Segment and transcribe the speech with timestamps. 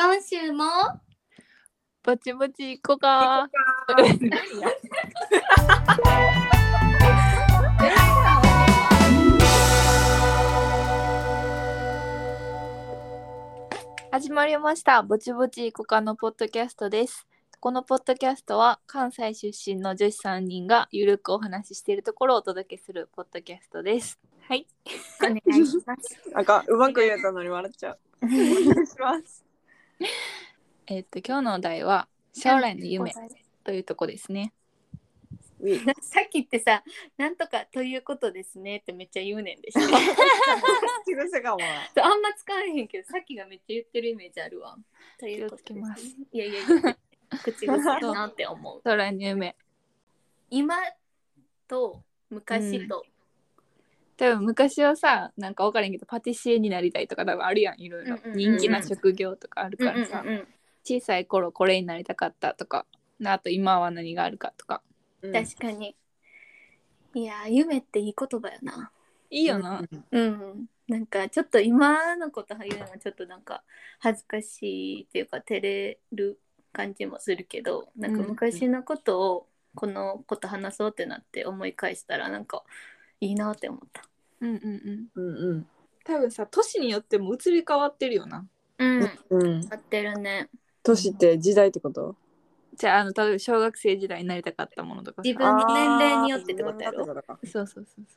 [0.00, 0.62] 今週も？
[2.04, 3.50] ぼちぼち行こうか。
[14.12, 15.02] 始まりました。
[15.02, 17.26] ぼちぼち行こうかのポッドキャストです。
[17.58, 24.20] このポッドキャストは関西出身の女子3人がゆるくお話ししているところをお届けするポッドキャストです。
[24.42, 24.68] はい。
[25.20, 26.30] お願いします。
[26.30, 27.98] なんかうまく言えたのに笑っちゃう。
[28.22, 29.47] お願いします。
[30.86, 33.12] えっと今日のお題は将来の夢
[33.64, 34.52] というとこですね。
[36.00, 36.84] さっきってさ、
[37.16, 39.80] なんとかということですねってめっちゃ言うねんでしょ。
[42.00, 44.78] あんま使わへんけど、さっきがめっちゃ言ってるイメージあるわ。
[45.18, 46.16] ということす。
[46.32, 46.98] いやいやいや、
[47.42, 48.80] 口癖だなって思う。
[48.84, 49.56] 将来の夢。
[50.50, 50.76] 今
[51.66, 53.04] と昔と、
[54.18, 58.16] 多分昔はさなんか分からんけどパティシエになりたいとか多分あるやんいろいろ。
[58.16, 58.36] うんうんうんうん。
[58.36, 60.48] 人気な職業とかあるうん、からさ、うんうん
[60.84, 62.86] 小さい頃これになりたかったとか
[63.22, 64.80] あと今は何があるかとか。
[65.20, 65.32] うん。
[65.32, 65.94] 確かに。
[67.14, 68.90] いやー、夢っていい言葉やな。
[69.30, 73.62] いいよな、うん、なんかちょっと今のこと言うのはちょっとなんか
[73.98, 76.40] 恥ずかしいっていうか照れる
[76.72, 82.62] 感じもするけどなんかうん昔のことをこのこと話そうってなって思い返したらなんか
[83.20, 84.02] いいなって思った。
[84.40, 85.06] うん、うんうん。
[85.14, 85.66] うんうん。
[86.04, 88.46] 多分さ年によっても移り変わってるよな。
[88.78, 89.68] うん、うん。
[89.70, 90.48] 合ってるね。
[90.82, 92.16] 年って時代ってこと？
[92.76, 95.28] じゃああの例えば小学生時代になりたかったものとかさ。
[95.28, 97.00] 自分の年齢によってってことやろ？
[97.00, 98.16] あー自分の中そうそうそうそ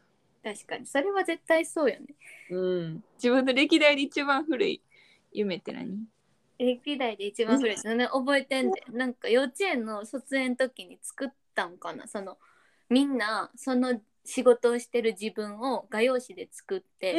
[0.52, 0.86] う確かに。
[0.86, 2.06] それは絶対そうよね。
[2.50, 3.04] うん。
[3.16, 4.82] 自分の歴代で一番古い
[5.34, 6.06] 夢って何？
[6.60, 7.76] 歴代で一番古い。
[7.84, 8.84] のね覚えてんで。
[8.92, 12.08] なんか幼稚園の卒園の時に作ったんかな。
[12.08, 12.38] その
[12.90, 17.16] みんなその仕事をしてる自分を画用紙で作って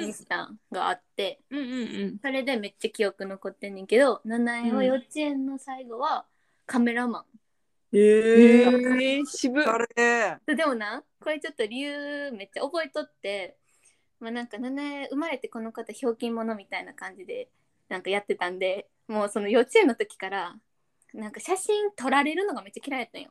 [0.00, 6.26] うんにしたんがあってうんうんうんそれでめっちゃ記憶残ってんねんけど七重は幼稚園の最後は
[6.66, 7.24] カメラマ
[7.92, 9.20] えええ。
[9.20, 10.38] ー、渋っあれ。
[10.52, 13.56] ン、でもなこれちょっと理由めっちゃ覚えとって
[14.20, 17.48] まあなんか七重生まれてこの方ひょうきん者みたいな感じで
[17.88, 20.56] なんかやってたんでもうその幼稚園の時から
[21.12, 23.30] なんか写真撮られるのがめっちゃ嫌いやったんよ。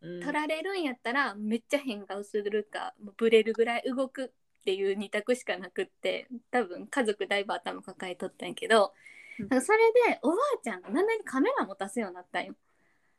[0.00, 4.30] うん撮られるんやったらめっちゃ変顔するかもうブレるぐらい動くっ
[4.64, 8.92] ていう二択しかなくって多分家族だいぶ頭抱えとったんやけど、
[9.40, 9.78] うんなんかそれ
[10.12, 12.54] でおばあちゃんがなんなにカメラ持たすようになったんよ。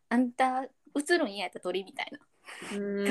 [0.10, 2.20] あんた映るんやったら撮りみたいな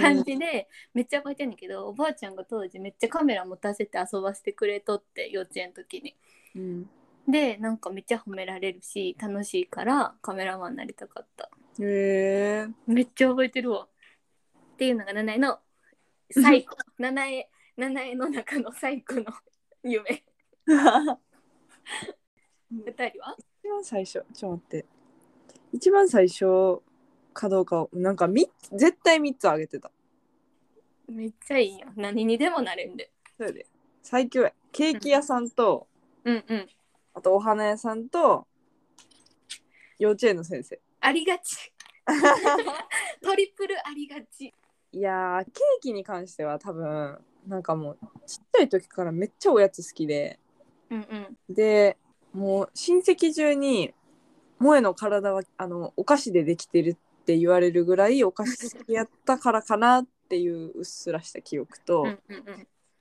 [0.00, 6.16] 感じで、めっちゃ覚えてんねんけどおばあちゃんが当時めっちゃカメラ持たせて遊ばせてくれとって幼稚園の時に。
[6.54, 6.90] うん。
[7.26, 11.50] でなんかめっちゃ褒められるし楽しいからカメラマンになりたかった。
[11.80, 12.68] へえ。
[12.86, 13.88] めっちゃ覚えてるわ。
[14.74, 15.58] っていうのが七重の
[16.30, 17.46] 最古 七重
[17.76, 19.32] 七重の中の最古の
[19.82, 20.24] 夢。
[22.70, 23.36] 二人は？
[23.62, 24.86] 一番最初、ちょっと待って。
[25.72, 26.80] 一番最初
[27.32, 29.90] かどうかをなんかみ絶対三つあげてた。
[31.08, 31.88] めっちゃいいよ。
[31.96, 33.10] 何にでもなれんで。
[33.36, 33.66] それで
[34.02, 34.52] 最強や。
[34.72, 35.86] ケーキ屋さんと、
[36.24, 36.68] うんうん。
[37.14, 38.46] あとお花屋さんと
[39.98, 40.80] 幼稚園の先生。
[41.00, 41.72] ありがち。
[43.22, 44.52] トリプルありがち。
[44.92, 50.38] いやーケーキに関しては多分なんかもうちっちゃい時からめっちゃおやつ好きで
[50.90, 51.02] うんう
[51.52, 51.54] ん。
[51.54, 51.96] で
[52.32, 53.94] もう親戚中に
[54.58, 62.20] 萌えの体はあのお菓子でできてるって言われるぐらいお菓子好きやったからかなっていううっすらした記憶と、うん。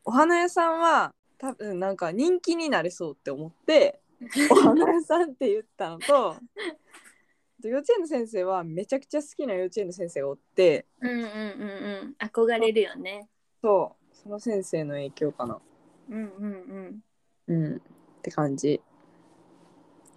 [0.04, 4.00] お花屋さんは多分なんか人気になれそうって思って
[4.52, 6.36] お花屋さんって言ったのと
[7.64, 12.16] 幼稚園の先生はめちゃくちゃ好きな幼稚園の先生がおってうんうんうんうん。
[12.20, 13.28] 憧れるよね。
[13.62, 15.60] そうその先生の影響かな。
[16.10, 17.04] うんうん
[17.48, 17.80] うん、っ
[18.22, 18.82] て感じ。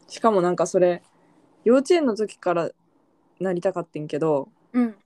[0.09, 1.03] しかもなんかそれ
[1.65, 2.71] 幼稚園の時から
[3.39, 4.83] なりたかってんけどうん。
[4.83, 4.97] うん。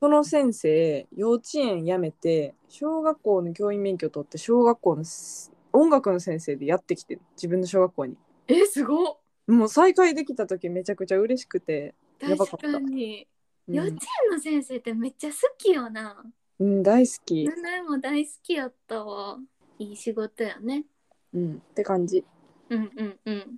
[0.00, 8.16] その先生幼稚園辞めて小学校の教員免許取って小学校のす音楽の先生でやってきて自分の小学校に
[8.48, 9.21] え、すごっ。
[9.46, 13.18] もう再会できた時めちゃくちゃ嬉しくて、やばかった確かに。
[13.18, 13.26] うん
[13.68, 13.94] 幼稚
[14.26, 16.20] 園の先生ってめっちゃ好きよな。
[16.58, 19.38] うん、大好き、七重も大好きやったわ。
[19.78, 20.84] いい仕事やね。
[21.32, 22.24] うん、って感じ
[22.70, 23.56] うんうんうん。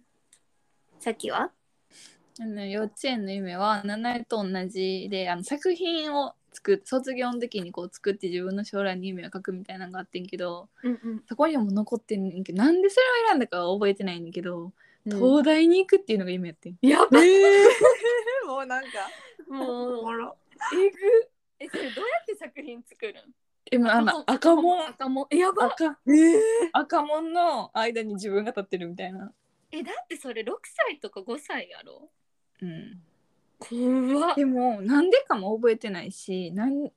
[1.00, 1.50] さっきは？
[2.38, 11.22] あの幼稚園の夢は七重と同じであの作品を作っ卒業の時にこう作って自分の将来の夢を書くみたいなのがあってんけどうんうん。
[11.26, 14.72] そこにも残ってんねんけどなんでそれを選んだかは覚えてないんだけど、うん
[15.04, 16.78] 東大に行くっていうのが夢やってん。
[16.80, 18.88] やばえー、もうなんか
[19.48, 20.36] もう、
[20.74, 20.96] えぐ。
[21.60, 23.14] え、それどうやって作品作るん？
[23.70, 25.26] でもあの赤門赤門。
[25.30, 25.66] やば。
[25.66, 25.84] 赤。
[25.84, 26.40] えー、
[26.72, 29.32] 赤門の間に自分が立ってるみたいな。
[29.70, 30.46] えだってそれ6
[30.88, 32.08] 歳とか5歳やろ？
[32.62, 33.02] うん。
[33.58, 34.34] 怖っ。
[34.36, 36.90] でもなんでかも覚えてないしなん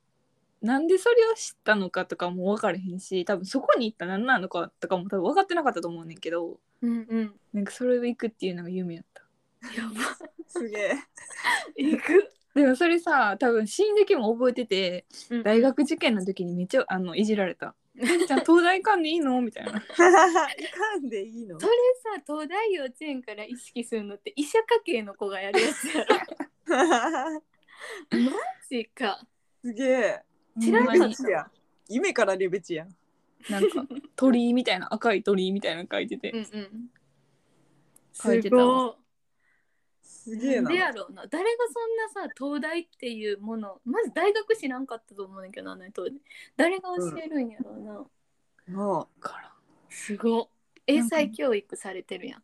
[0.61, 7.33] なんでそれを知ったのかとかも分からへんし多分そこに行った何なのかとかも多分分かってなかったと思うねんけどうんうん。
[7.53, 9.23] なんかそれで行くっていうのが夢やった。
[9.75, 9.93] やば。
[10.47, 10.93] すげえ。
[11.75, 19.71] 行く、でもそれさ多分親戚も覚えててうん大学受験の時にめっちゃあのいじられた「じゃあ東大行かんでいいの?」みたいな。
[19.71, 21.59] いかんでいいの？
[21.59, 21.73] それ
[22.15, 26.15] さ東大幼稚園から意識するのって医者家系の子がやるやつやろ。
[28.11, 28.31] マ
[28.69, 29.25] ジか。
[29.63, 30.23] すげえ。
[30.59, 30.97] 知らんかっ
[31.29, 31.51] やん。
[31.89, 32.95] 夢からレベチやん。
[33.49, 36.89] なんか 鳥居みたいな赤い鳥居みたいなの書いてて、うんうん。
[38.13, 38.95] 書いてたわ。
[40.01, 40.69] すげえな。
[40.69, 40.75] で。
[40.75, 41.25] やろうな。
[41.27, 46.21] 誰がそんなさ東大っていうものまず大学知らんかったと思うねんだけどあの当時。
[46.55, 49.53] 誰が教えるんやろうな、もから
[49.89, 50.49] すご
[50.85, 52.43] 英才教育されてるやん。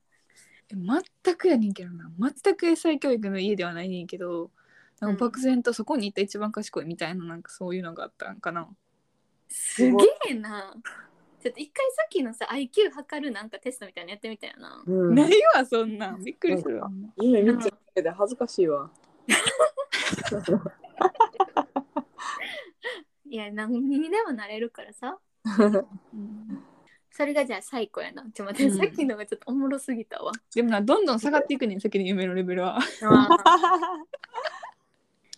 [0.69, 2.09] え全くやねんけどな。
[2.19, 4.51] 全く英才教育の家ではないねんけど
[4.99, 8.67] なんか漠然とそこに行った一番賢いみたいななんかそういうのがあったんかな。
[9.49, 9.97] すげ
[10.29, 10.73] えな。
[11.41, 14.81] ちょっと一回さっきのさ IQ 測るなんかテストみたいなのやってみたよな。
[14.85, 16.23] う、うん、ないわそんなん。
[16.23, 16.89] びっくりするわ。
[17.21, 18.89] 夢見てるだけで恥ずかしいわ。
[23.25, 25.19] いや何にでもなれるからさ。
[26.13, 26.63] うん。
[27.11, 28.23] それがじゃあ最高やな。
[28.33, 28.77] ちょっと待って、うん。
[28.77, 30.31] さっきのがちょっとおもろすぎたわ。
[30.55, 32.79] でもなどんどん下がっていくねん先の夢のレベルは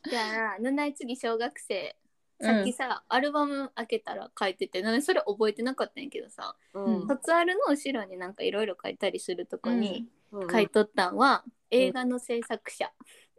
[0.09, 1.95] じゃあ七重次小学生
[2.41, 7.07] さっきさ、アルバム開けたら書いててなんでそれ覚えてなかったんやけどさうん。
[7.07, 10.51] 卒アルの後ろになんかいろいろ書いたりするとこにうん。
[10.51, 12.91] 書いとったんは、映画の制作者、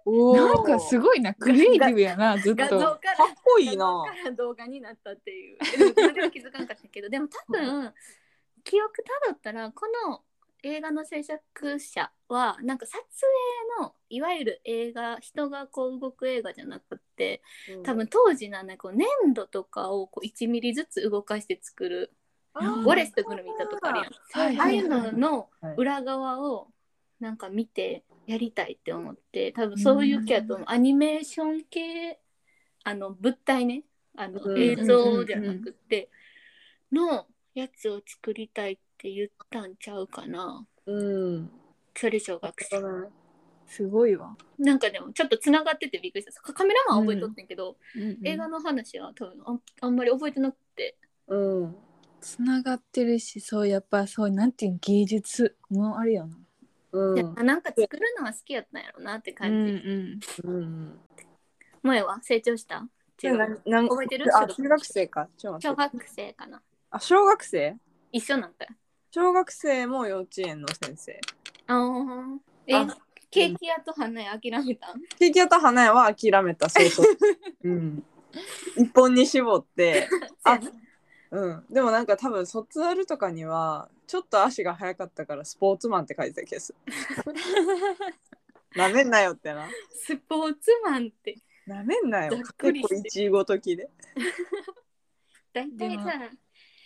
[0.06, 1.34] なんかすごいな。
[1.34, 2.62] クリエイティブやなずっと。
[2.62, 4.12] 画像からかっこいい画像な。
[4.12, 5.58] から動画になったっていう。
[5.60, 7.92] それは気づかんかったけどでも多分
[8.62, 10.22] 記憶たどったらこの
[10.62, 12.92] 映画の制作者はなんか撮
[13.78, 17.42] 影のいわゆる映画人がこう動く映画じゃなくって
[17.84, 22.12] 多分当時のねこう粘土とかをこう1ミリずつ動かして作る
[22.60, 24.12] うんウォレスとグルミたとかあるやん。
[24.32, 24.58] はい。
[24.58, 25.74] ああいうののはい。
[25.76, 26.68] 裏側を
[27.20, 30.66] なんか見てやりたいって思って多分そういう系やと思う。
[30.68, 32.18] アニメーション系
[32.84, 33.84] あの物体ね。
[34.16, 34.58] あのうん。
[34.58, 36.08] 映像じゃなくて
[36.90, 40.66] のやつを作りたいって言ったんちゃうかな。
[40.84, 40.92] う
[41.38, 41.48] ん。
[41.94, 42.82] それ小学生。
[43.68, 46.32] すごいわ、なんかでもちょっとつながっててびっくりした。
[46.40, 47.76] カメラマンは覚えとってんけど、
[48.24, 50.96] 映画のの話は多分あんあんまり覚えてなくて。
[51.28, 51.36] う
[51.66, 51.76] ん。
[52.20, 56.36] つながってるしそうやっぱそうなんていうの芸術もあるよな。
[56.92, 57.46] うん。
[57.46, 61.00] なんか作るのは好きやったんやろなって感じ、んうん。
[61.82, 62.84] 萌えは成長した？
[63.22, 64.36] 覚えてる？
[64.36, 65.28] あ、中学生か。
[65.38, 65.52] 小。
[65.52, 66.60] 学生かな。
[66.90, 67.76] あ、小学生？
[68.12, 68.74] 一緒なんだよ
[69.16, 71.20] 小学生も幼稚園の先生。
[71.68, 72.98] あーえあ
[73.30, 75.00] ケーキ屋と花屋諦めたん？
[75.18, 77.06] ケーキ屋と花屋は諦めた、そうそう。
[77.64, 78.04] うん。
[78.76, 80.06] 一本に絞って。
[80.44, 80.60] あ
[81.30, 81.64] うん。
[81.70, 86.78] でもなんか多分卒アルとかには、ちょっと足が速かったからスポーツマンって書いてた気がする。
[88.76, 89.66] なめんなよってな。
[89.94, 92.36] スポーツマンってなめんなよ。
[92.36, 93.88] 結構一位ごときで。
[95.54, 96.30] 大体さ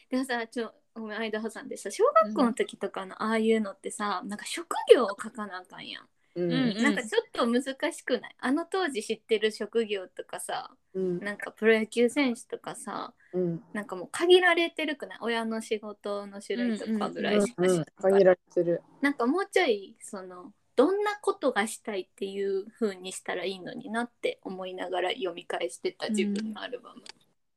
[0.08, 6.04] でもさちょごめん間挟んでさ小学校の時とかのああいうのってさ、なんか職業を書かなあかんやん、
[6.34, 6.52] うん。
[6.52, 8.36] うんなんかちょっと難しくない？
[8.40, 11.18] あの当時知ってる職業とかさうん。
[11.20, 13.62] なんかプロ野球選手とかさうん。
[13.72, 15.18] なんかもう限られてるくない？
[15.22, 18.82] 親の仕事の種類とかぐらいしか知らんから限られてる。
[19.00, 27.02] なんかもうちょいそのどんなことがしたいっていう風にしたらいいのになって思いながら読み返してた自分のアルバム。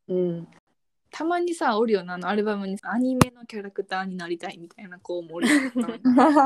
[0.09, 0.47] うん。
[1.13, 5.71] たまにさおるよなあのアルバムにさアニメのキャラクターになりたいみたいな子もおるよ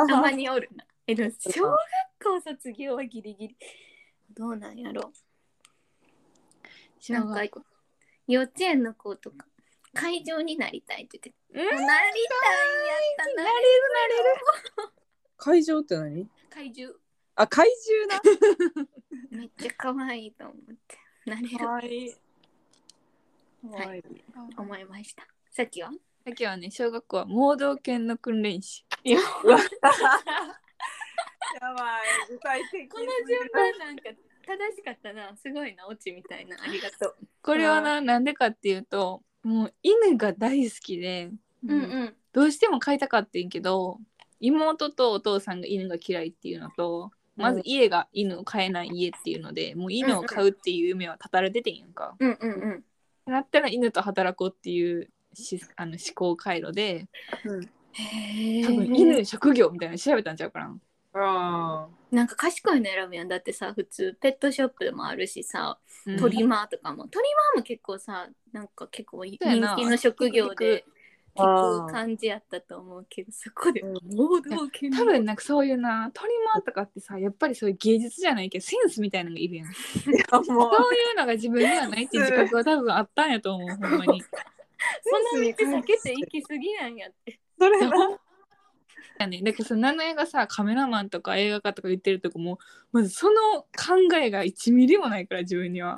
[0.09, 0.69] たまにおる。
[0.75, 0.83] な。
[1.07, 1.79] えでも小学
[2.21, 3.55] 校卒業はギリギリ。
[4.35, 5.13] どうなんやろ。
[6.99, 7.49] 小なん
[8.27, 9.47] 幼稚園の子とか
[9.93, 11.33] 会場になりたいって言って。
[11.53, 13.43] うんなりたいんやったな。
[13.43, 14.91] なれる
[15.37, 16.29] 会場って何？
[16.49, 16.99] 怪獣
[17.35, 18.87] あ、怪獣な。
[19.31, 20.55] めっちゃ可愛いと思っ
[20.87, 20.97] て。
[21.25, 21.65] なれる。
[21.65, 22.26] わいい。
[23.63, 24.03] はい。
[24.57, 25.27] 思いました。
[25.51, 25.91] さっきは？
[26.25, 29.63] さっきはね小学校は盲導犬の訓練士 やばい。
[32.29, 34.03] 具体的この順番なんか
[34.45, 35.35] 正しかったな。
[35.35, 36.57] すごいな、オチみたいな。
[36.61, 37.15] ありがとう。
[37.41, 41.31] これはななんでかっていうともう犬が大好きで、
[41.65, 42.15] うんうん。
[42.33, 43.99] どうしても飼いたかってんけど
[44.39, 52.15] 妹とお父さんが犬が嫌いっていうのとまず家が犬を飼えない家っていうので、もう犬を飼うっていう夢は絶たれててんやんか。
[52.19, 52.83] うんうんうん。
[53.27, 57.07] なったら犬と働こうっていうしあの思考回路で
[57.45, 57.69] うん。
[57.93, 60.77] へ多分犬職業みたいなの調べたんちゃうかな。
[61.13, 63.27] あなんか賢いの選ぶやん。
[63.27, 66.17] だってさ普通ペットショップでもあるしさ、うん。
[66.17, 67.07] トリマーとかも。
[67.07, 70.85] トリマーも結構さなんか結構人気の職業で
[71.37, 74.15] く感じやったと思うけどそこでうん。
[74.15, 79.73] 盲導犬多分なんかそういうなトリマーとかってさやっぱりそういう芸術じゃないけどセンスみたいなのがいるやん。
[79.73, 84.21] そういうのが自分にはないっていう自覚は多分あったんやと思うほんまに。
[85.01, 87.39] その道避けて行き過ぎなんやって。
[87.59, 88.19] それな。
[89.19, 92.59] やねだけどその名前がさカメラマンとか映画家とか言ってるとこも
[92.91, 95.97] まずその考えが1ミリもないから自分には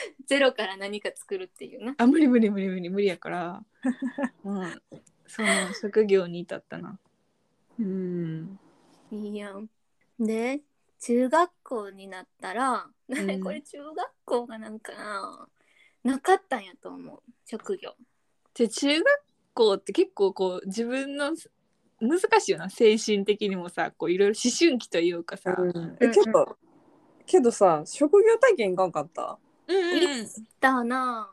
[0.26, 3.64] ゼロから何か作るっていうなあ無理無理無理無理無理やから。
[4.44, 4.82] うん。
[5.26, 6.98] その職業に至ったな。
[7.78, 8.58] うん。
[9.10, 9.68] いいやん。
[10.18, 10.60] で
[11.00, 13.40] 中学校になったら、ん。
[13.42, 15.48] これ中学校がなんかな
[16.04, 17.22] なかったんやと思う。
[17.44, 17.94] 職業。
[18.54, 19.04] じゃあ中学
[19.54, 21.34] 校って結構こう自分の
[22.00, 22.68] 難しいよな。
[22.70, 25.56] 精神的にもさこういろいろ思春期というかさ、
[26.00, 26.58] えけど
[27.26, 29.38] けどさ職業体験いかんかった？
[29.68, 30.28] うんうん。
[30.60, 31.30] だな。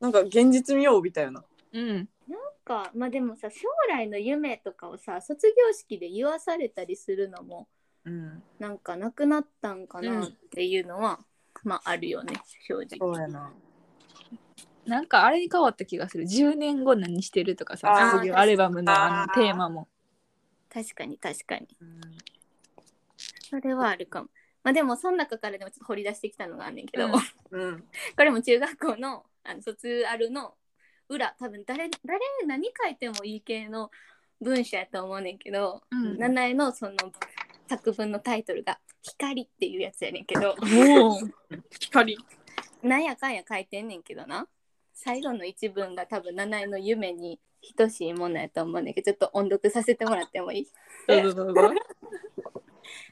[0.00, 1.44] なんか現実味を帯びたよな。
[1.72, 1.88] うん。
[1.96, 2.06] なん
[2.64, 7.68] かまあでもさ将来の夢とかをさ卒業式で言わされたりするのも
[8.04, 8.42] うん。
[8.58, 11.20] なんかなくなったんかなっていうのは、
[11.64, 12.34] まああるよね
[12.66, 12.98] 正直。
[12.98, 13.52] そうやな。
[14.86, 16.24] なんかあれに変わった気がする。
[16.24, 19.88] 10年後何してるとかさ卒業アルバムのあのテーマも。
[20.72, 21.68] 確かに確かに。
[21.80, 22.00] うん。
[23.48, 24.28] それはあるかも
[24.62, 27.06] まあでもその中からでもちょっと掘り出してきたのがあんねんけど、
[27.50, 27.62] うん。
[27.62, 27.84] うん。
[28.16, 30.54] これも中学校のあの卒アルの
[31.08, 33.90] 裏多分誰誰何書いてもいい系の
[34.40, 36.18] 文章やと思うねんけど、うん。
[36.18, 36.96] 七重のその
[37.68, 40.54] 作文のタイトルが「光」っていうやつやねんけど
[41.80, 42.18] 光。
[42.82, 44.48] なんやかんや書いてんねんけどな。
[44.94, 47.40] 最後の一文が多分七重の夢に
[47.76, 50.68] 等しいものやと思うねんけどちょっと音読させてもらってもいい？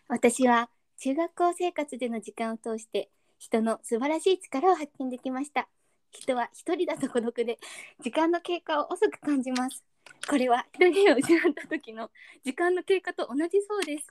[0.09, 0.71] 私は
[1.02, 5.66] 中学校生活での時間を通して人の素晴らしい力を発見できました。
[6.11, 7.59] 人は一人だと孤独で
[8.02, 9.83] 時間の経過を遅く感じます。
[10.28, 12.11] これは一人を失った時の
[12.45, 14.09] 時間の経過と同じそうです。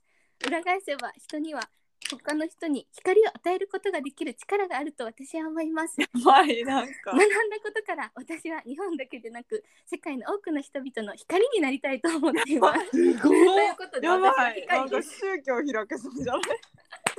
[0.48, 1.70] 裏返せば人には
[2.10, 5.96] 他の人に光を与えることができる力があると私は思います。
[6.14, 7.12] 前なんか。
[7.12, 7.26] 学んだ
[7.64, 12.86] ことから私は日本だけでなく世界の多くの人々の光になりたいと思っています。
[12.92, 14.66] すごということでやばい。
[14.66, 16.42] なんか宗教開けそうじゃない？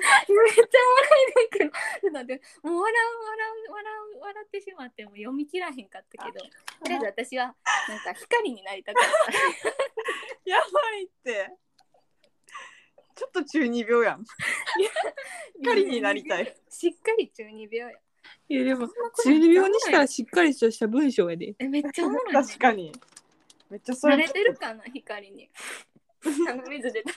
[0.01, 6.41] めっちゃおもろいねんけどちょっと待ってもう笑う笑う笑う笑ってしまってもう読み切らへんかったけど。
[6.83, 7.55] とりあえず私は
[7.89, 10.51] なんか光になりたかった。
[10.51, 11.51] やばいって
[13.21, 14.25] ちょっと中二病やん。
[15.59, 16.57] 光 になりたい。
[16.71, 17.99] しっかり中二病や。
[18.49, 18.89] いやでも
[19.23, 21.55] 中二病にしたらしっかりとした文章やで。
[21.59, 22.93] えめっちゃおもろい、ね、確かに。
[23.69, 25.51] めっちゃそれ慣れてるかな光に。
[26.49, 27.13] あの水出た。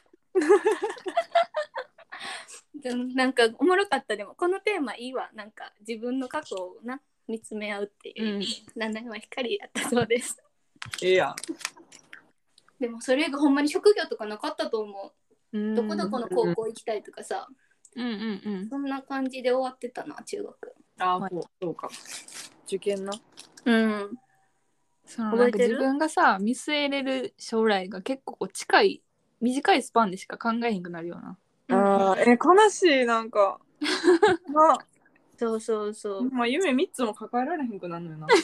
[2.75, 4.17] でもなんかおもろかった。
[4.17, 5.31] でもこのテーマいいわ。
[5.33, 8.43] なんか自分の過去をな見つめ合うっていう、うん。
[8.75, 10.43] なんだか光やったそうです。
[11.01, 11.35] ええやん。
[12.81, 15.22] でもそれがほんまに職業とかなかったと思う
[15.53, 17.47] どこどこの高校行きたいとかさ、
[17.95, 18.69] うんうんうん。
[18.69, 20.73] そんな感じで終わってたな中学。
[20.99, 21.89] あそうそうか。
[22.65, 23.13] 受験な
[23.65, 24.17] うん。
[25.05, 29.03] そのなんか自分がさ見据えれる将来が結構こう近い
[29.41, 31.37] 短いスパンでしか考えへんくなるような。
[31.69, 33.59] あーえ悲しいなんか。
[34.47, 34.77] な
[35.37, 36.31] そうそうそう。
[36.31, 38.27] まあ夢3つも抱えられへんくなるのよな。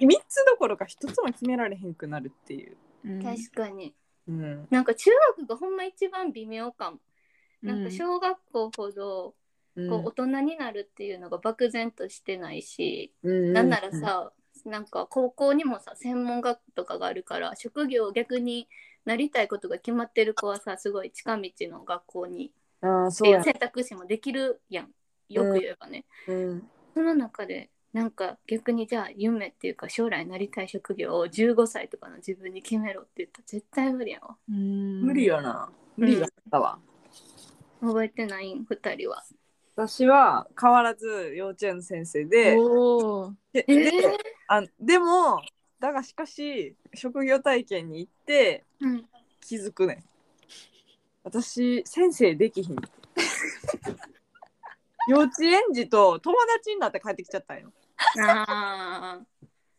[0.00, 3.22] 3つどころか1つも決められへんくなるっていう、うん。
[3.22, 3.94] 確かに
[4.30, 6.98] うん、なんか中学がほんま一番微妙かも。
[7.62, 9.34] なんか小学校ほど
[9.76, 9.88] うん。
[9.88, 13.52] こう大人になるっていうのが漠然としてないし、うん。
[13.52, 14.32] なんならさ、
[14.64, 18.68] なんか高校にもさ専門学校とかがあるから職業逆に
[19.04, 23.38] なりたいことが決まってる子はさすごい近道の学校にあそうや。
[23.38, 24.90] いう選択肢もできるやん。
[25.28, 26.68] よく言えばね、うん。
[26.94, 34.36] その中でなんか逆にじゃあ夢っていうか将来なりたい職業を15歳とかの自分に決めろって言ったら絶対無理やわ。
[34.48, 35.02] うん。
[35.02, 35.70] 無理よな。
[35.96, 36.78] 無理だったわ、
[37.80, 38.54] 覚えてない？
[38.54, 39.24] ん2人は。
[39.74, 42.56] 私は変わらず幼稚園の先生で。
[42.58, 43.34] おー。
[43.54, 43.90] えでで
[44.46, 45.42] あでも
[45.80, 49.04] だがしかし職業体験に行ってうん。
[49.40, 50.04] 気づくねん。
[51.24, 52.76] 私先生できひん。
[55.08, 57.72] 幼稚園児と友達になって帰ってきちゃったんよ
[58.20, 59.20] ああ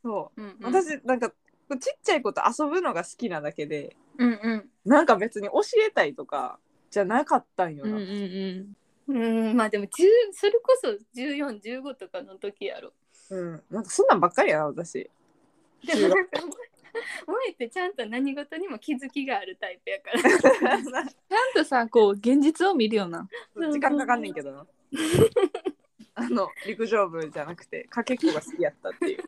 [0.03, 0.41] そう。
[0.41, 0.73] うんうん。
[0.73, 4.69] 私なんかちっちゃい子と遊ぶのが好きなだけでうんうん。
[4.85, 6.59] なんか別に教えたいとか
[6.89, 8.09] じゃなかったんよな、うんうん
[9.07, 9.17] うん。
[9.49, 9.89] うんまあでも10
[10.33, 12.93] それこそ1415とかの時やろ。
[13.29, 15.09] うん、なんかそんなんばっかりやな私。
[15.85, 16.57] でもなんか萌
[17.47, 20.21] えってちゃんと何事にも気づきがあるタイプやから。
[20.21, 21.09] ちゃん
[21.55, 23.27] とさこう現実を見るよな。
[23.55, 24.67] 時間かかんねんけどな
[26.21, 29.23] あの陸上部じゃなくてかけっこが好きやったっていう。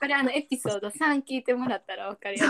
[0.00, 2.44] これあのエピソード3聞いてもらったら分かるや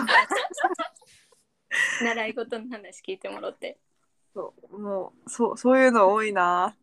[2.01, 2.03] つ。
[2.03, 3.79] 習い事の話聞いてもらって。
[4.35, 6.77] そうもうそうそういうの多いな。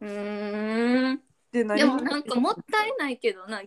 [0.00, 1.20] うーん。
[1.52, 1.78] で何？
[1.78, 3.62] でもなんかもったいないけどな。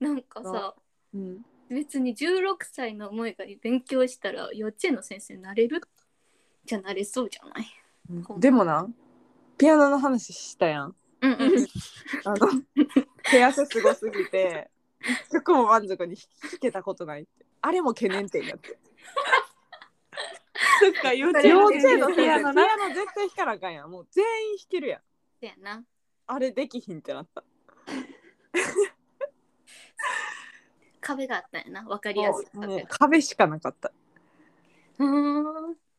[0.00, 0.74] なんかさ
[1.14, 1.18] う。
[1.18, 5.80] ん、別に16歳の思いが勉強したら幼稚園の先生になれる？
[6.64, 7.66] じゃなれそうじゃない？
[8.38, 8.88] でもな
[9.58, 11.38] ピアノの話したやんうんうん。
[12.24, 12.36] あの
[13.24, 14.68] 手汗すごすぎて
[15.00, 16.24] 一曲も満足に弾
[16.60, 17.46] けたことないって。
[17.60, 18.78] あれも懸念点やって。
[20.80, 22.52] そっか幼稚園の先生ピアピアノ
[22.94, 23.90] 絶対弾かなあかんやん。
[23.90, 25.00] もう全員弾けるやん。
[25.40, 25.84] そやな。
[26.26, 27.42] あれできひんってなった。
[31.00, 31.82] 壁があったんやな。
[31.88, 32.46] 分かりやすい。
[32.52, 33.92] 壁が壁しかなかった。
[34.98, 35.04] う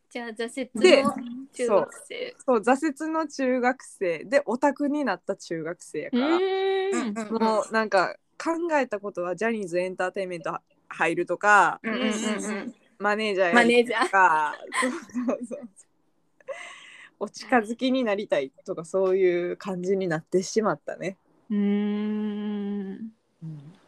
[0.09, 1.13] じゃあ挫折での
[1.53, 2.35] 中学生。
[2.45, 4.23] そう挫折の中学生。
[4.25, 12.09] でオタクになった中学生やうから、もうなんか考えたことはジャニーズエンターテインメント入るとか、うんうんうんう
[12.65, 12.75] ん。
[12.97, 14.03] マネージャーマやるネージャー。
[14.05, 14.97] とかそうそ
[15.33, 15.59] うそう。
[17.19, 21.17] お近づきになりたいとかそういう感じになってしまったね。
[21.49, 23.11] うーん。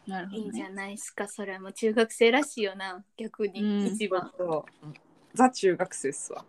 [0.06, 1.26] なるほいいんじどねゃないですか。
[1.28, 3.04] それはもう中学生らしいよな。
[3.16, 3.52] 逆うん。
[3.52, 4.86] に一番、そう
[5.34, 6.44] ザ中学生っすわ。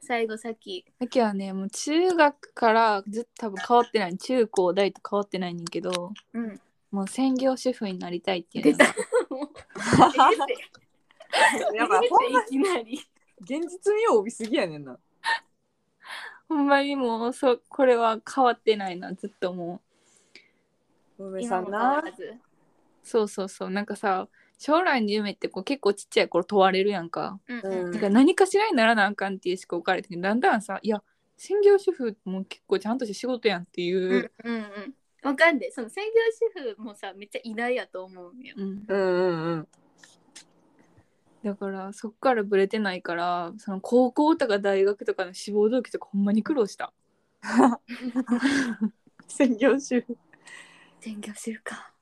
[0.00, 6.60] 最後さっきさっきはねもう中学からずっと多分変わってない中高大と変わってないねんけどうん。
[6.90, 8.86] もう専業主婦になりたいっていうのが。
[11.74, 12.08] やばい。
[12.08, 13.00] ほんまいきなり。
[13.40, 14.98] 現実味を帯びすぎやねんな。
[16.48, 19.82] ほんまにもうそこれは変わってないなずっとも
[21.18, 21.26] う。
[21.26, 22.02] 梅さんな
[23.02, 23.70] そうそうそう。
[23.70, 24.28] なんかさ
[24.58, 27.38] 将来の夢ってこう結構ちっちゃい頃問われるやんか。
[27.48, 27.92] うんうん。
[27.92, 31.02] だから何かしらにならなあかんっていう思考置かれてだんだんさいや
[31.36, 34.30] 専業主婦も結構ちゃんとした仕事やんっていう。
[34.44, 34.94] う、んうんうん。
[35.22, 36.10] わかんでその専業
[36.66, 38.54] 主婦もさめっちゃ偉大やと思うんよ。
[38.58, 38.84] うん。
[38.86, 39.68] うんうんうん。
[41.44, 46.92] だからそっからブレてないからその高校とか大学とかの志望動機とかほんまに苦労した。
[49.28, 50.18] 専業主婦。
[51.00, 51.92] 専業主婦か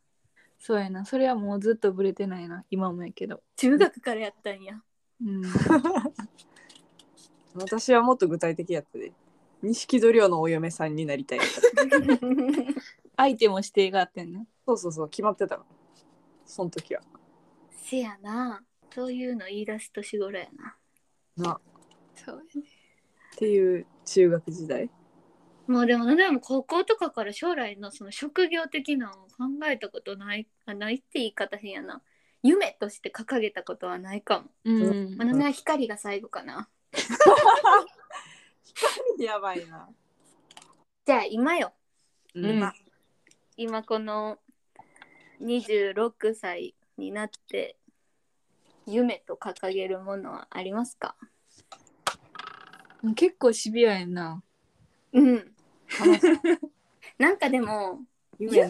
[0.66, 1.05] そうやな。
[1.05, 2.64] それはもうずっとブレてないな。
[2.72, 3.40] 今もやけど。
[3.55, 4.83] 中学からやったんや。
[5.24, 5.42] うん。
[7.55, 9.12] 私はもっと具体的やったで。
[9.62, 11.38] 錦戸亮のお嫁さんになりたい。
[13.16, 15.09] 相手も指定があってんねそうそうそう。
[15.09, 15.64] 決まってたの。
[16.44, 17.02] その時は。
[17.70, 18.64] せやな。
[18.92, 20.76] そういうの言い出す年頃やな。
[21.37, 21.55] な。
[21.55, 21.61] っ
[22.16, 22.68] そうやね。
[23.37, 24.90] ていう中学時代。
[25.68, 29.25] もうでもでも高校とかから将来のその職業的なの
[29.68, 32.03] えたことないあないって言い方変やな。
[32.42, 35.16] 夢として掲げたことはないかも、うん。
[35.16, 36.68] まあ、な光が最後かな。
[39.18, 39.88] やばいな。
[41.05, 41.72] じゃあ今よ。
[42.35, 42.61] うん。
[42.61, 42.72] ま
[43.57, 44.38] 今この
[45.40, 47.77] 26歳になって
[48.87, 51.16] 夢と掲げるものはありますか？
[53.14, 54.42] 結構シビアやんな。
[55.12, 55.55] うん。
[57.18, 58.01] なんかでも
[58.38, 58.68] 夢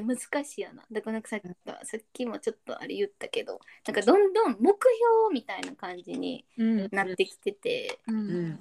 [0.00, 0.82] って難しいよな。
[0.90, 1.44] だからなんかさっき
[1.86, 4.76] さっきもちょっとあれ言ったけどなんかどんどん目標
[5.32, 6.88] みたいな感じにうん。
[6.92, 8.46] なってきてて、ううん。
[8.48, 8.58] ん。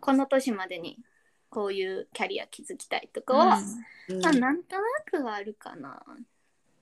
[0.00, 0.98] この年までに
[1.48, 3.46] こういうキャリア築きたいとかは、
[4.22, 6.02] まあなんとなくはあるかな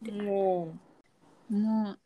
[0.02, 0.74] も
[1.50, 1.98] もう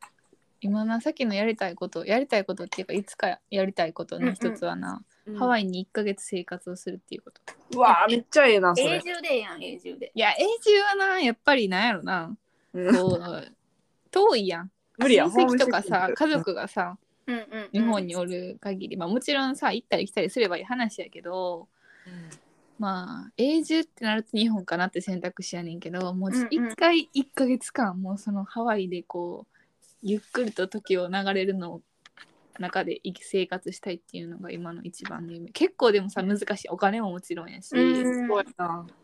[0.61, 2.81] 今なさっきのやりたいことやりたいことって。
[2.81, 7.41] いうかいつかやりたいことの一つはな、う、ハワイに1ヶ月生活をするっていうこと。
[7.77, 8.97] うわーめっちゃええなそれ。
[8.97, 9.01] 永。
[9.01, 10.13] 住でええやん永住で。
[10.15, 12.37] いや永住はなやっぱりなんやろな。
[12.73, 12.97] うん。
[12.97, 13.53] こう
[14.11, 14.71] 遠いやん。
[14.99, 15.25] 無理や。
[15.25, 21.69] 親戚とかホームシックさ家族がさうんうん、うん、日本におる限り、まあもちろんさ行ったり来たりすればいい話やけど
[22.79, 26.49] まあ永住ってなると日本かなって選択肢やねんけどもううんうん。
[26.51, 29.57] 一回1ヶ月間もうそのハワイでこう
[30.03, 31.81] ゆっくりと時を流れるの
[32.59, 35.51] 中で生き生活したいっていうのが今の一番の夢。
[35.51, 36.69] 結構でもさ難しい。
[36.69, 37.75] お金ももちろんやし。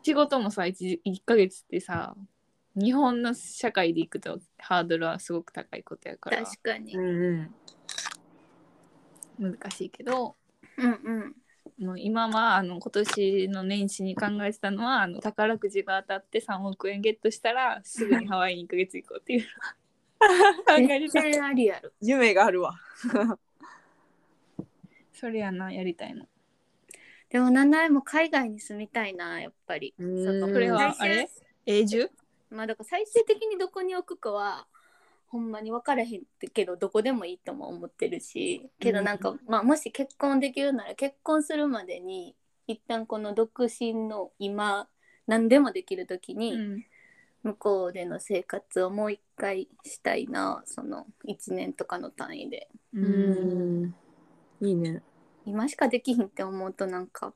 [0.03, 2.15] 仕事もさ 1, 1ヶ月ってさ
[2.77, 6.45] 日本の社会で行くとハードルはすごく高いことやから。
[6.45, 7.51] 確かに、うん
[9.41, 9.57] うん。
[9.59, 10.37] 難しいけど
[10.77, 10.95] うんう
[11.27, 11.35] ん。
[11.85, 19.47] もう今はあの今年の年始に考えてたのはあの宝くじが当たって3億円ゲットしたらすぐにハワイに1ヶ月行こうっていう
[20.67, 22.75] 全た然ありやる夢があるわ。
[25.13, 26.27] それやなやりたいの。
[27.31, 29.95] でも七重も海外に住みたいなやっぱり。
[29.99, 30.25] うん。
[30.41, 31.31] それはあれ？
[31.67, 32.11] 永住？
[32.51, 34.67] まあだから最終的にどこに置くかは
[35.29, 38.69] ほんまに分からへんけどどこでもいいとも思ってるし。
[38.79, 42.35] けどなんか、まあもし結婚できるなら結婚するまでに
[42.67, 44.89] 一旦この独身の今
[45.27, 46.85] 何でもできる時に、うん
[47.43, 52.69] 向こうでの生活をもう一回したいなその1年とかの単位で。
[52.93, 53.83] ううん。
[53.85, 53.95] ん
[54.61, 55.03] いいね。
[55.47, 57.33] 今しかできひんって思うとなんか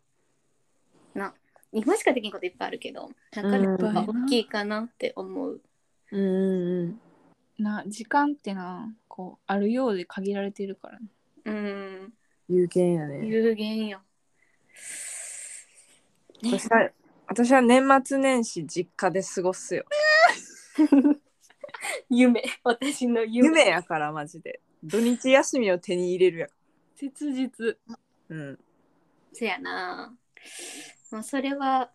[1.14, 1.34] な
[1.72, 5.60] 今しかできんこといっぱいあるけどなんかやっぱ大きいかなって思う。
[6.12, 7.00] うんうん
[7.58, 11.06] な時間ってなこうあるようで限られてるからね。
[11.44, 12.12] うん。
[12.48, 13.26] 有限やね。
[13.26, 14.00] 有限よ。
[17.34, 19.84] 私は年末年始実家で過ごすよ。
[22.08, 22.44] 夢。
[22.62, 23.48] 私の夢。
[23.48, 24.60] 夢やからマジで。
[24.84, 26.46] 土日休みを手に入れるや
[26.94, 27.76] 切実。
[28.28, 28.58] うん。
[29.32, 30.14] そやな。
[31.10, 31.90] もうそれは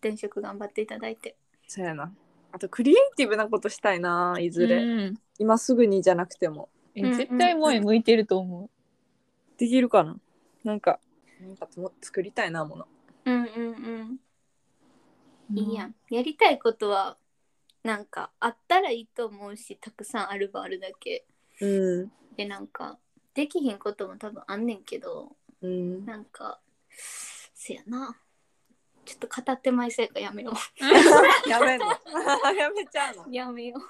[0.00, 1.36] 転職頑張っていただいて。
[1.68, 2.12] そうやな。
[2.50, 5.20] あとクリエイティブなことしたいないずれ、うん。
[5.38, 6.68] 今すぐにじゃなくても。
[6.96, 8.68] えうん絶対萌え向いてると思
[9.56, 10.16] できるかな。
[10.64, 10.98] なんか
[11.40, 12.88] なんかも作りたいなもの。
[13.24, 14.18] うんうんうん。
[14.18, 14.18] う
[15.54, 15.94] いいやん。
[16.10, 17.16] やりたいことは
[17.82, 21.24] なんかあったらいいと思うしたくさんあるばあるだけ。
[21.60, 22.12] うん。
[22.36, 22.98] でなんか
[23.34, 26.04] できひんことも多分あんねんけどうん。
[26.06, 26.60] なんか
[27.54, 28.16] せやな。
[29.04, 30.52] ちょっと語ってまいせいかやめよ
[31.48, 31.86] やめんの？
[32.54, 33.24] やめちゃうの？
[33.24, 33.82] うやめよう。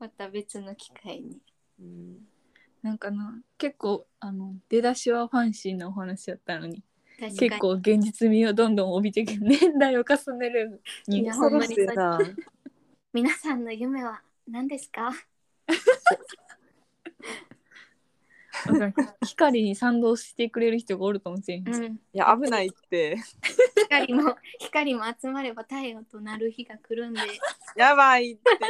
[0.00, 1.38] また別の機会に。
[1.78, 2.28] うん。
[2.82, 6.82] なんかな結構あの出だしはファンシーなお話やったのに
[7.28, 12.18] 結構現実味をどんどん帯びてきて年代を重ねるにいやほんまに恐ろしいな
[13.12, 15.12] 皆さんの夢は何ですか？
[19.26, 21.64] 光に賛同してくれる人がおるかもしれん。
[21.64, 21.94] し、うん。
[21.94, 23.16] いや危ないって。
[23.88, 27.20] 光も光も集まれば太陽となる日が来るんで。
[27.76, 28.50] やばいって。
[28.50, 28.60] もう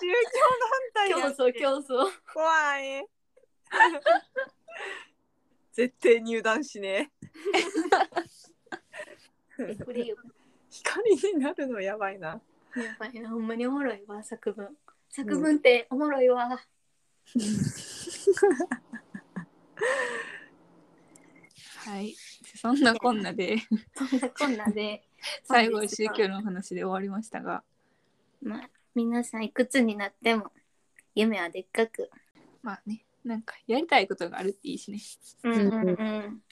[0.00, 2.10] 宗教団体や競争競争。
[2.32, 3.06] 怖い
[5.76, 7.12] 絶対入団しね。
[9.58, 10.16] えこれよ。
[10.70, 12.40] 光になるのやばいな。
[12.74, 13.28] やばいな。
[13.28, 14.74] ほんまにおもろいわ作文。
[15.10, 16.58] 作文っておもろいわ、は
[22.00, 22.16] い。
[22.54, 23.58] そんなこんなで。
[23.94, 25.06] そんなこんなで。
[25.44, 27.62] 最後宗教の話で終わりましたが。
[28.40, 30.54] まあ皆さんいくつになっても
[31.14, 32.10] 夢はでっかく。
[32.62, 35.00] まあねなんかやりたいことがあるっていいしね。
[35.42, 36.42] うんうんうん。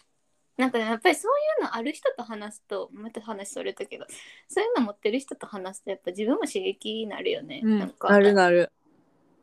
[0.56, 1.32] なんかねやっぱりそう
[1.62, 4.06] いうのある人と話すとまた話それたけど
[4.48, 7.78] そういうの持ってる人と話すとやっぱ自分も刺激になるよね、うん。
[7.78, 8.72] なんかなるなる。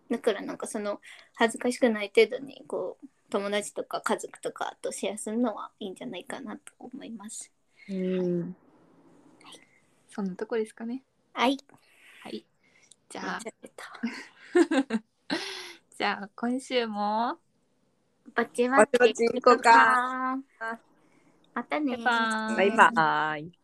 [0.10, 1.00] だからなんかその
[1.36, 7.50] 恥ずかしくない程度にこう友達とか家族とかとシェアするのはいいんじゃないかなと思います。
[7.90, 8.56] うん。
[10.10, 11.04] そんなとこですかね。
[11.32, 11.58] はい。
[12.24, 12.46] はい。
[13.10, 13.40] じじゃあ。
[13.40, 13.42] ゃ
[16.02, 17.38] じゃあ今週も。
[18.34, 20.36] バチバチバチバチ行こうか。
[21.54, 21.96] またね。
[21.96, 23.61] バイバイ